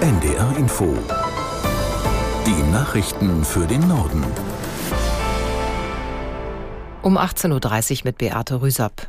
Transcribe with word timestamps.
NDR 0.00 0.56
Info. 0.56 0.96
Die 2.46 2.70
Nachrichten 2.70 3.44
für 3.44 3.66
den 3.66 3.88
Norden. 3.88 4.24
Um 7.02 7.18
18.30 7.18 7.50
Uhr 7.92 8.00
mit 8.04 8.18
Beate 8.18 8.60
Rüsop. 8.62 9.08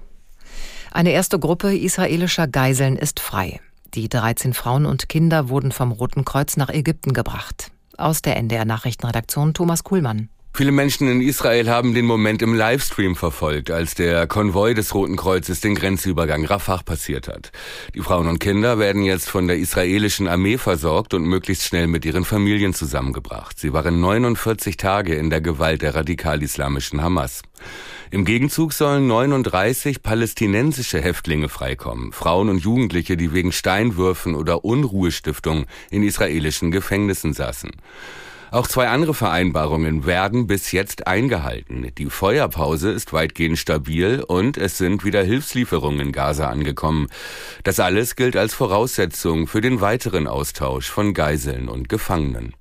Eine 0.91 1.11
erste 1.11 1.37
Gruppe 1.37 1.77
israelischer 1.77 2.47
Geiseln 2.47 2.95
ist 2.95 3.19
frei. 3.19 3.61
Die 3.93 4.09
13 4.09 4.55
Frauen 4.55 4.87
und 4.87 5.09
Kinder 5.09 5.49
wurden 5.49 5.71
vom 5.71 5.91
Roten 5.91 6.25
Kreuz 6.25 6.57
nach 6.57 6.69
Ägypten 6.69 7.13
gebracht. 7.13 7.69
Aus 7.95 8.23
der 8.23 8.37
NDR 8.37 8.65
Nachrichtenredaktion 8.65 9.53
Thomas 9.53 9.83
Kuhlmann. 9.83 10.29
Viele 10.53 10.71
Menschen 10.73 11.07
in 11.07 11.21
Israel 11.21 11.69
haben 11.69 11.93
den 11.93 12.05
Moment 12.05 12.41
im 12.41 12.53
Livestream 12.53 13.15
verfolgt, 13.15 13.71
als 13.71 13.95
der 13.95 14.27
Konvoi 14.27 14.73
des 14.73 14.93
Roten 14.93 15.15
Kreuzes 15.15 15.61
den 15.61 15.73
Grenzübergang 15.73 16.43
Rafah 16.43 16.83
passiert 16.83 17.29
hat. 17.29 17.51
Die 17.95 18.01
Frauen 18.01 18.27
und 18.27 18.39
Kinder 18.39 18.77
werden 18.77 19.03
jetzt 19.03 19.29
von 19.29 19.47
der 19.47 19.57
israelischen 19.57 20.27
Armee 20.27 20.57
versorgt 20.57 21.13
und 21.13 21.23
möglichst 21.23 21.63
schnell 21.63 21.87
mit 21.87 22.03
ihren 22.03 22.25
Familien 22.25 22.73
zusammengebracht. 22.73 23.57
Sie 23.57 23.71
waren 23.71 24.01
49 24.01 24.75
Tage 24.75 25.15
in 25.15 25.29
der 25.29 25.39
Gewalt 25.39 25.81
der 25.81 25.95
radikal-islamischen 25.95 27.01
Hamas. 27.01 27.41
Im 28.11 28.25
Gegenzug 28.25 28.73
sollen 28.73 29.07
39 29.07 30.01
palästinensische 30.03 30.99
Häftlinge 30.99 31.47
freikommen, 31.47 32.11
Frauen 32.11 32.49
und 32.49 32.57
Jugendliche, 32.57 33.15
die 33.15 33.33
wegen 33.33 33.51
Steinwürfen 33.51 34.35
oder 34.35 34.65
Unruhestiftung 34.65 35.67
in 35.89 36.03
israelischen 36.03 36.71
Gefängnissen 36.71 37.33
saßen. 37.33 37.71
Auch 38.51 38.67
zwei 38.67 38.87
andere 38.87 39.13
Vereinbarungen 39.13 40.05
werden 40.05 40.47
bis 40.47 40.71
jetzt 40.71 41.05
eingehalten. 41.05 41.91
Die 41.97 42.07
Feuerpause 42.07 42.91
ist 42.91 43.13
weitgehend 43.13 43.59
stabil 43.59 44.23
und 44.27 44.57
es 44.57 44.77
sind 44.77 45.03
wieder 45.03 45.23
Hilfslieferungen 45.23 45.99
in 45.99 46.11
Gaza 46.11 46.49
angekommen. 46.49 47.07
Das 47.63 47.79
alles 47.79 48.15
gilt 48.15 48.35
als 48.35 48.53
Voraussetzung 48.53 49.45
für 49.45 49.61
den 49.61 49.81
weiteren 49.81 50.27
Austausch 50.27 50.89
von 50.89 51.13
Geiseln 51.13 51.69
und 51.69 51.89
Gefangenen. 51.89 52.53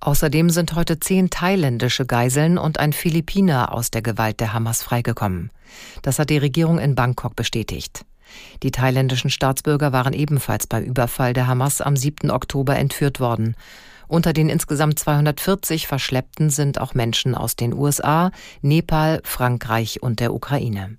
Außerdem 0.00 0.50
sind 0.50 0.74
heute 0.74 1.00
zehn 1.00 1.30
thailändische 1.30 2.04
Geiseln 2.04 2.58
und 2.58 2.78
ein 2.78 2.92
Philippiner 2.92 3.72
aus 3.72 3.90
der 3.90 4.02
Gewalt 4.02 4.40
der 4.40 4.52
Hamas 4.52 4.82
freigekommen. 4.82 5.50
Das 6.02 6.18
hat 6.18 6.28
die 6.28 6.38
Regierung 6.38 6.78
in 6.78 6.94
Bangkok 6.94 7.34
bestätigt. 7.34 8.04
Die 8.62 8.70
thailändischen 8.70 9.30
Staatsbürger 9.30 9.92
waren 9.92 10.12
ebenfalls 10.12 10.66
beim 10.66 10.84
Überfall 10.84 11.32
der 11.32 11.46
Hamas 11.46 11.80
am 11.80 11.96
7. 11.96 12.30
Oktober 12.30 12.76
entführt 12.76 13.20
worden. 13.20 13.56
Unter 14.08 14.32
den 14.32 14.48
insgesamt 14.48 14.98
240 14.98 15.86
Verschleppten 15.86 16.50
sind 16.50 16.80
auch 16.80 16.94
Menschen 16.94 17.34
aus 17.34 17.56
den 17.56 17.72
USA, 17.72 18.30
Nepal, 18.62 19.20
Frankreich 19.24 20.02
und 20.02 20.20
der 20.20 20.32
Ukraine. 20.32 20.98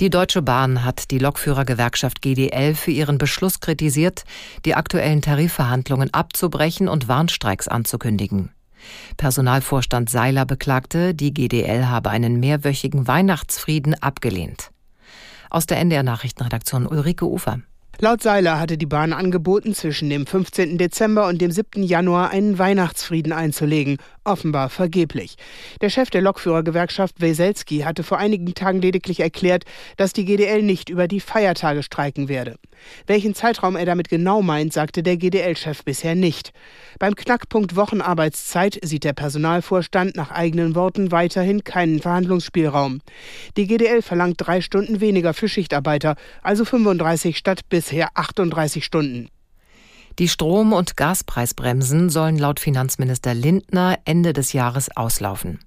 Die 0.00 0.10
Deutsche 0.10 0.42
Bahn 0.42 0.84
hat 0.84 1.12
die 1.12 1.20
Lokführergewerkschaft 1.20 2.20
GDL 2.20 2.74
für 2.74 2.90
ihren 2.90 3.16
Beschluss 3.16 3.60
kritisiert, 3.60 4.24
die 4.64 4.74
aktuellen 4.74 5.22
Tarifverhandlungen 5.22 6.12
abzubrechen 6.12 6.88
und 6.88 7.06
Warnstreiks 7.06 7.68
anzukündigen. 7.68 8.50
Personalvorstand 9.16 10.10
Seiler 10.10 10.46
beklagte, 10.46 11.14
die 11.14 11.32
GDL 11.32 11.86
habe 11.86 12.10
einen 12.10 12.40
mehrwöchigen 12.40 13.06
Weihnachtsfrieden 13.06 13.94
abgelehnt. 13.94 14.70
Aus 15.48 15.66
der 15.66 15.78
NDR 15.78 16.02
Nachrichtenredaktion 16.02 16.86
Ulrike 16.86 17.26
Ufer. 17.26 17.60
Laut 18.00 18.22
Seiler 18.22 18.58
hatte 18.58 18.76
die 18.76 18.86
Bahn 18.86 19.12
angeboten, 19.12 19.72
zwischen 19.72 20.10
dem 20.10 20.26
15. 20.26 20.78
Dezember 20.78 21.28
und 21.28 21.40
dem 21.40 21.52
7. 21.52 21.82
Januar 21.82 22.30
einen 22.30 22.58
Weihnachtsfrieden 22.58 23.32
einzulegen, 23.32 23.98
offenbar 24.24 24.70
vergeblich. 24.70 25.36
Der 25.80 25.90
Chef 25.90 26.10
der 26.10 26.22
Lokführergewerkschaft 26.22 27.20
Weselski 27.20 27.80
hatte 27.80 28.02
vor 28.02 28.18
einigen 28.18 28.54
Tagen 28.54 28.80
lediglich 28.80 29.20
erklärt, 29.20 29.64
dass 29.96 30.12
die 30.12 30.24
GDL 30.24 30.62
nicht 30.62 30.88
über 30.88 31.08
die 31.08 31.20
Feiertage 31.20 31.82
streiken 31.82 32.28
werde. 32.28 32.56
Welchen 33.06 33.34
Zeitraum 33.34 33.76
er 33.76 33.86
damit 33.86 34.08
genau 34.08 34.42
meint, 34.42 34.72
sagte 34.72 35.02
der 35.02 35.16
GDL-Chef 35.16 35.84
bisher 35.84 36.14
nicht. 36.14 36.52
Beim 36.98 37.14
Knackpunkt 37.14 37.76
Wochenarbeitszeit 37.76 38.78
sieht 38.82 39.04
der 39.04 39.12
Personalvorstand 39.12 40.16
nach 40.16 40.30
eigenen 40.30 40.74
Worten 40.74 41.12
weiterhin 41.12 41.64
keinen 41.64 42.00
Verhandlungsspielraum. 42.00 43.00
Die 43.56 43.66
GDL 43.66 44.02
verlangt 44.02 44.36
drei 44.38 44.60
Stunden 44.60 45.00
weniger 45.00 45.34
für 45.34 45.48
Schichtarbeiter, 45.48 46.16
also 46.42 46.64
35 46.64 47.36
statt 47.36 47.60
bisher 47.68 48.08
38 48.14 48.84
Stunden. 48.84 49.28
Die 50.20 50.28
Strom- 50.28 50.72
und 50.72 50.96
Gaspreisbremsen 50.96 52.08
sollen 52.08 52.38
laut 52.38 52.60
Finanzminister 52.60 53.34
Lindner 53.34 53.98
Ende 54.04 54.32
des 54.32 54.52
Jahres 54.52 54.96
auslaufen. 54.96 55.58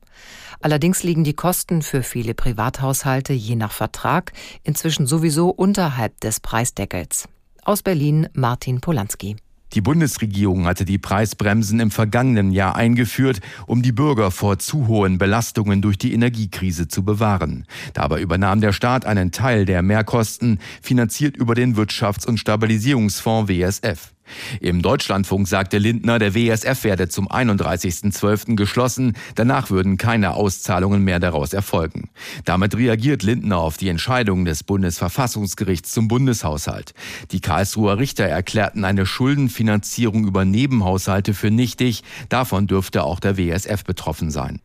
Allerdings 0.62 1.03
liegen 1.03 1.25
die 1.25 1.34
Kosten 1.34 1.81
für 1.81 2.02
viele 2.02 2.34
Privathaushalte 2.34 3.34
je 3.34 3.56
nach 3.56 3.74
Vertrag 3.74 4.31
inzwischen 4.63 5.06
sowieso 5.06 5.50
unterhalb 5.50 6.19
des 6.22 6.40
Preisdeckels. 6.40 7.28
Aus 7.63 7.84
Berlin 7.84 8.30
Martin 8.34 8.80
Polanski. 8.80 9.35
Die 9.74 9.81
Bundesregierung 9.81 10.66
hatte 10.66 10.85
die 10.85 10.97
Preisbremsen 10.97 11.81
im 11.81 11.91
vergangenen 11.91 12.52
Jahr 12.52 12.78
eingeführt, 12.78 13.41
um 13.66 13.81
die 13.81 13.91
Bürger 13.91 14.31
vor 14.31 14.59
zu 14.59 14.88
hohen 14.88 15.18
Belastungen 15.18 15.81
durch 15.81 15.97
die 15.97 16.14
Energiekrise 16.14 16.88
zu 16.88 17.03
bewahren. 17.03 17.66
Dabei 17.94 18.22
übernahm 18.22 18.62
der 18.62 18.72
Staat 18.72 19.06
einen 19.06 19.34
Teil 19.34 19.66
der 19.66 19.81
Mehrkosten, 19.81 20.59
finanziert 20.81 21.35
über 21.35 21.53
den 21.53 21.75
Wirtschafts- 21.75 22.25
und 22.25 22.40
Stabilisierungsfonds 22.40 23.50
WSF. 23.50 24.14
Im 24.60 24.82
Deutschlandfunk 24.82 25.48
sagte 25.48 25.78
Lindner, 25.78 26.20
der 26.20 26.36
WSF 26.36 26.84
werde 26.84 27.10
zum 27.10 27.28
31.12. 27.28 28.56
geschlossen, 28.56 29.14
danach 29.36 29.70
würden 29.70 29.98
keine 29.98 30.34
Auszahlungen 30.34 31.04
mehr 31.04 31.20
daraus 31.20 31.54
erfolgen. 31.54 32.10
Damit 32.46 32.76
reagiert 32.76 33.24
Lindner 33.24 33.58
auf 33.58 33.78
die 33.78 33.90
Entscheidung 33.90 34.46
des 34.46 34.64
Bundesverfassungsgerichts 34.64 35.92
zum 35.92 36.08
Bundeshaushalt. 36.08 36.94
Die 37.32 37.42
Karlsruher 37.42 37.98
Richter 37.98 38.26
erklärten 38.26 38.86
eine 38.86 39.06
Schuldenfinanzierung 39.06 40.26
über 40.26 40.46
Nebenhaushalte 40.46 41.34
für 41.34 41.52
nichtig, 41.52 42.04
davon 42.30 42.68
dürfte 42.68 43.04
auch 43.04 43.20
der 43.20 43.38
WSF 43.38 43.84
betroffen 43.84 44.32
sein. 44.32 44.62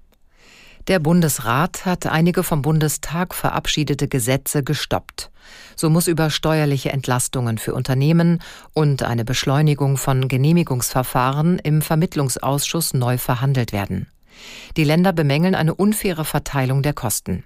Der 0.88 0.98
Bundesrat 0.98 1.86
hat 1.86 2.06
einige 2.06 2.42
vom 2.42 2.62
Bundestag 2.62 3.34
verabschiedete 3.34 4.08
Gesetze 4.08 4.64
gestoppt. 4.64 5.30
So 5.76 5.88
muss 5.88 6.08
über 6.08 6.28
steuerliche 6.28 6.90
Entlastungen 6.90 7.58
für 7.58 7.72
Unternehmen 7.72 8.40
und 8.72 9.04
eine 9.04 9.24
Beschleunigung 9.24 9.96
von 9.96 10.26
Genehmigungsverfahren 10.26 11.60
im 11.60 11.82
Vermittlungsausschuss 11.82 12.94
neu 12.94 13.16
verhandelt 13.16 13.72
werden. 13.72 14.08
Die 14.76 14.82
Länder 14.82 15.12
bemängeln 15.12 15.54
eine 15.54 15.72
unfaire 15.72 16.24
Verteilung 16.24 16.82
der 16.82 16.94
Kosten. 16.94 17.44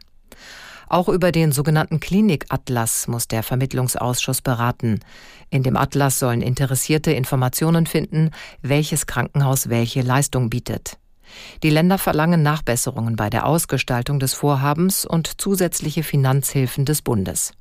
Auch 0.88 1.10
über 1.10 1.30
den 1.30 1.52
sogenannten 1.52 2.00
Klinikatlas 2.00 3.06
muss 3.06 3.28
der 3.28 3.42
Vermittlungsausschuss 3.42 4.40
beraten. 4.40 5.00
In 5.50 5.62
dem 5.62 5.76
Atlas 5.76 6.20
sollen 6.20 6.40
Interessierte 6.40 7.12
Informationen 7.12 7.86
finden, 7.86 8.30
welches 8.62 9.06
Krankenhaus 9.06 9.68
welche 9.68 10.00
Leistung 10.00 10.48
bietet. 10.48 10.96
Die 11.62 11.70
Länder 11.70 11.98
verlangen 11.98 12.42
Nachbesserungen 12.42 13.16
bei 13.16 13.30
der 13.30 13.46
Ausgestaltung 13.46 14.18
des 14.18 14.34
Vorhabens 14.34 15.04
und 15.04 15.40
zusätzliche 15.40 16.02
Finanzhilfen 16.02 16.84
des 16.84 17.02
Bundes. 17.02 17.52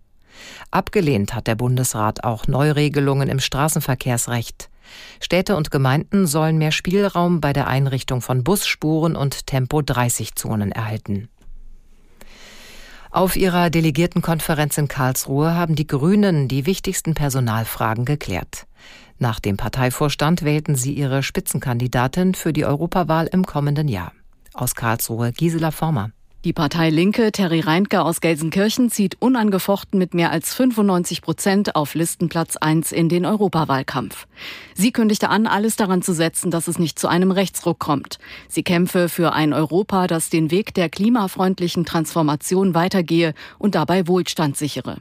Abgelehnt 0.72 1.34
hat 1.34 1.48
der 1.48 1.56
Bundesrat 1.56 2.24
auch 2.24 2.48
Neuregelungen 2.48 3.30
im 3.30 3.40
Straßenverkehrsrecht. 3.40 4.70
Städte 5.20 5.56
und 5.56 5.72
Gemeinden 5.72 6.28
sollen 6.28 6.58
mehr 6.58 6.72
Spielraum 6.72 7.42
bei 7.42 7.54
der 7.54 7.68
Einrichtung 7.68 8.22
von 8.22 8.44
Busspuren 8.44 9.16
und 9.16 9.48
Tempo-30-Zonen 9.48 10.72
erhalten. 10.72 11.30
Auf 13.16 13.38
ihrer 13.38 13.70
Delegiertenkonferenz 13.70 14.78
in 14.78 14.90
Karlsruhe 14.90 15.56
haben 15.56 15.78
die 15.78 15.88
Grünen 15.88 16.50
die 16.50 16.66
wichtigsten 16.66 17.14
Personalfragen 17.14 18.04
geklärt. 18.04 18.68
Nach 19.20 19.40
dem 19.40 19.56
Parteivorstand 19.56 20.44
wählten 20.44 20.76
sie 20.76 20.92
ihre 20.92 21.24
Spitzenkandidatin 21.24 22.36
für 22.36 22.52
die 22.52 22.66
Europawahl 22.66 23.28
im 23.28 23.46
kommenden 23.46 23.88
Jahr. 23.88 24.12
Aus 24.54 24.76
Karlsruhe 24.76 25.32
Gisela 25.32 25.72
Former. 25.72 26.12
Die 26.46 26.54
Partei 26.54 26.92
Linke 26.92 27.32
Terry 27.32 27.62
Reintke 27.62 28.04
aus 28.04 28.22
Gelsenkirchen 28.22 28.92
zieht 28.92 29.20
unangefochten 29.20 29.98
mit 29.98 30.14
mehr 30.14 30.30
als 30.30 30.54
95 30.54 31.24
Prozent 31.24 31.76
auf 31.76 31.96
Listenplatz 31.96 32.56
1 32.56 32.92
in 32.92 33.10
den 33.10 33.26
Europawahlkampf. 33.26 34.28
Sie 34.76 34.92
kündigte 34.92 35.30
an, 35.30 35.48
alles 35.48 35.76
daran 35.76 36.04
zu 36.04 36.14
setzen, 36.14 36.52
dass 36.52 36.68
es 36.68 36.78
nicht 36.78 37.00
zu 37.00 37.08
einem 37.08 37.32
Rechtsruck 37.32 37.80
kommt. 37.80 38.20
Sie 38.48 38.62
kämpfe 38.62 39.10
für 39.10 39.34
ein 39.34 39.54
Europa, 39.54 40.06
das 40.06 40.30
den 40.30 40.52
Weg 40.52 40.76
der 40.76 40.88
klimafreundlichen 40.88 41.84
Transformation 41.84 42.76
weitergehe 42.76 43.34
und 43.58 43.74
dabei 43.74 44.08
Wohlstand 44.08 44.56
sichere. 44.56 44.98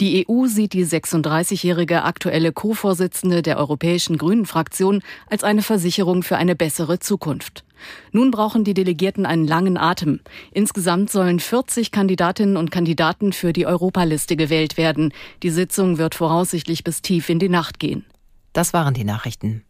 Die 0.00 0.26
EU 0.28 0.46
sieht 0.46 0.72
die 0.72 0.84
36-jährige 0.84 2.04
aktuelle 2.04 2.52
Co-Vorsitzende 2.52 3.42
der 3.42 3.58
Europäischen 3.58 4.18
Grünen 4.18 4.46
Fraktion 4.46 5.02
als 5.28 5.44
eine 5.44 5.62
Versicherung 5.62 6.22
für 6.22 6.36
eine 6.36 6.56
bessere 6.56 6.98
Zukunft. 6.98 7.64
Nun 8.12 8.30
brauchen 8.30 8.64
die 8.64 8.74
Delegierten 8.74 9.26
einen 9.26 9.46
langen 9.46 9.76
Atem. 9.76 10.20
Insgesamt 10.52 11.10
sollen 11.10 11.40
40 11.40 11.90
Kandidatinnen 11.90 12.56
und 12.56 12.70
Kandidaten 12.70 13.32
für 13.32 13.52
die 13.52 13.66
Europaliste 13.66 14.36
gewählt 14.36 14.76
werden. 14.76 15.12
Die 15.42 15.50
Sitzung 15.50 15.98
wird 15.98 16.14
voraussichtlich 16.14 16.84
bis 16.84 17.02
tief 17.02 17.28
in 17.28 17.38
die 17.38 17.48
Nacht 17.48 17.78
gehen. 17.78 18.04
Das 18.52 18.72
waren 18.72 18.94
die 18.94 19.04
Nachrichten. 19.04 19.62